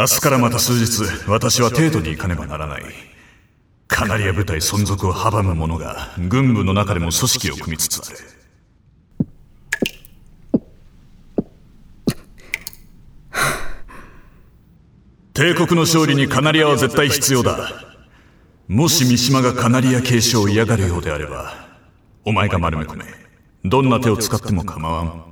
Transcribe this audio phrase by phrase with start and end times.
[0.00, 2.82] 明日からまた数日、私は帝都に行かねばならない。
[3.86, 8.16] カナリア部隊存続を阻む者が、軍部の中でも組織を組みつつある。
[15.34, 17.70] 帝国の勝利にカナリアは絶対必要だ。
[18.68, 21.52] もし三島がカナリア継承を嫌がるようであれば、
[22.24, 23.04] お前が丸め込め。
[23.66, 25.24] どんな手を使っても構わん。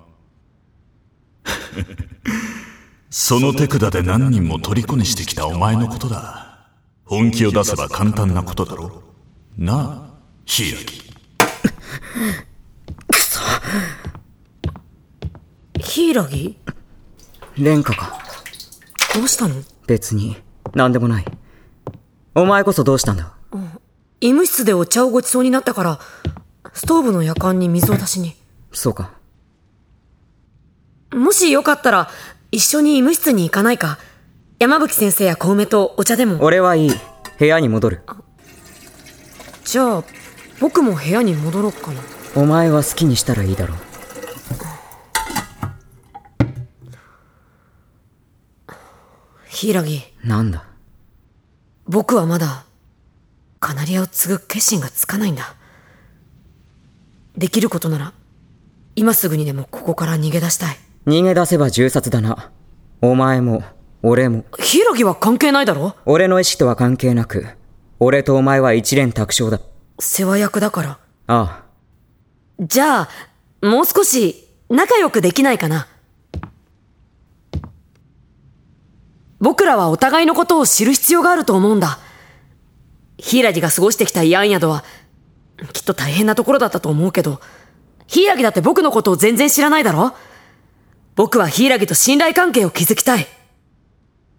[3.11, 6.69] その手札で何人も虜にしてきたお前のことだ。
[7.05, 9.03] 本気を出せば簡単なことだろ
[9.59, 9.65] う。
[9.65, 10.85] なあ、ヒイラギ。
[13.11, 13.41] くそ。
[15.81, 16.59] ヒイラギ
[17.57, 18.19] 蓮華か。
[19.15, 19.55] どうしたの？
[19.87, 20.37] 別に、
[20.75, 21.25] 何でもない。
[22.35, 23.33] お前こそどうしたんだ？
[24.21, 25.99] 医務室でお茶をごちそうになったから、
[26.75, 28.35] ストーブの夜間に水を出しに。
[28.71, 29.13] そうか。
[31.11, 32.11] もしよかったら、
[32.51, 33.99] 一緒に医務室に行かないか？
[34.59, 36.39] 山吹先生や小梅とお茶でも。
[36.43, 36.91] 俺はいい。
[37.39, 38.03] 部屋に戻る。
[39.65, 40.05] じゃあ、
[40.61, 42.01] 僕も部屋に戻ろうかな。
[42.35, 43.79] お前は好きにしたらいいだろう。
[49.51, 50.01] 柊。
[50.25, 50.65] なんだ？
[51.87, 52.65] 僕はまだ、
[53.61, 55.55] カナリアを継ぐ決心がつかないんだ。
[57.37, 58.15] できることなら、
[58.97, 60.77] 今すぐにでもここから逃げ出したい。
[61.09, 62.51] 逃げ出せば銃殺だな。
[63.01, 63.63] お前も、
[64.03, 64.45] 俺も。
[64.59, 65.95] 柊は関係ないだろ？
[66.05, 67.47] 俺の意志とは関係なく、
[67.99, 69.59] 俺とお前は一連卓勝だ。
[69.99, 70.99] 世話役だから。
[71.29, 71.65] ああ。
[72.61, 73.09] じゃあ、
[73.67, 75.89] もう少し仲良くできないかな。
[79.41, 82.01] 僕らはお互いのことを知る必要があると思うんだ。
[83.17, 84.85] ヒイラギが過ごしてきた慰安宿は、
[85.73, 87.41] きっと大変なところだったと思うけど、
[88.07, 90.13] ヒイラギだって僕のことを全然知らないだろ？
[91.19, 93.27] 僕はヒイラギと信頼関係を築きたい。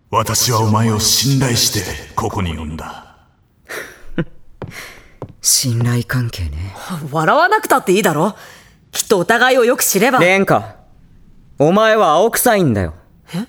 [0.09, 1.81] 私はお前を信頼して、
[2.15, 3.17] ここに呼んだ。
[5.41, 6.73] 信頼関係ね。
[7.11, 8.33] 笑わなくたっていいだろ
[8.93, 10.19] きっとお互いをよく知れば。
[10.19, 10.77] 蓮華、
[11.57, 12.93] お前は青臭いんだよ。
[13.33, 13.45] え？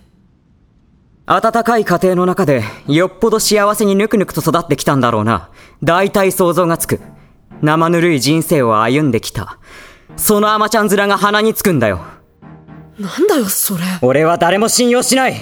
[1.27, 5.51] 温かい家庭の中で、よっぽど幸せにぬくぬくと育ってきたんだろうな。
[5.85, 7.01] 大体想像がつく。
[7.63, 9.61] 生ぬるい人生を歩んできた。
[10.17, 12.01] その甘ちゃん面が鼻につくんだよ。
[13.01, 13.81] なんだよ、それ。
[14.03, 15.35] 俺は誰も信用しない。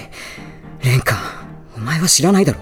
[0.81, 1.17] 蓮華、
[1.75, 2.59] お前は知らないだろ。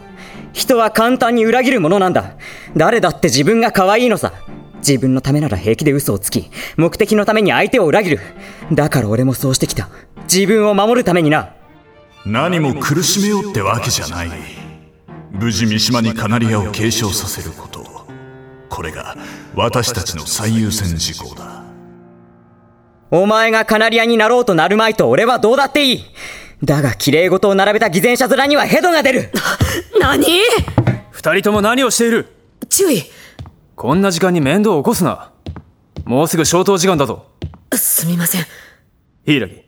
[0.53, 2.38] 人は簡単に裏切るものなんだ。
[2.75, 4.34] 誰だって自分が可愛いのさ。
[4.80, 8.19] 自分のためなら平気で嘘をつき、目的のために相手を裏切る。
[8.72, 9.90] だから俺もそうしてきた。
[10.31, 11.53] 自分を守るためにな。
[12.28, 14.30] 何も苦しめようってわけじゃない
[15.31, 17.86] 無事三島にカナリアを継承させること
[18.69, 19.16] これが
[19.56, 21.56] 私たちの最優先事項だ
[23.12, 26.03] お前がカナリアになろうとなるまいと俺はどうだっていい。
[26.63, 29.29] だが綺麗事を並べた偽善者面にはヘドが出る。
[30.00, 30.25] 何？
[31.12, 32.28] 二人とも何をしている？
[32.69, 33.03] 注意。
[33.75, 35.31] こんな時間に面倒を起こすな。
[36.06, 37.25] もうすぐ消灯時間だぞ。
[37.73, 38.45] すみません。
[39.25, 39.63] 柊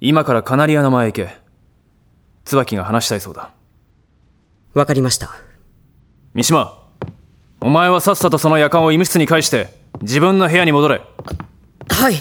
[0.00, 1.36] 今からカナリアの前へ行け。
[2.44, 3.50] 椿が話したいそうだ。
[4.74, 5.30] わかりました。
[6.34, 6.78] 三島、
[7.60, 9.68] お前はさっさとその夜間を医務室に返して、
[10.00, 11.02] 自分の部屋に戻れ。
[11.88, 12.14] はい。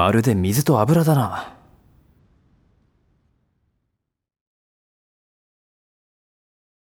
[0.00, 1.59] まるで水と油だな。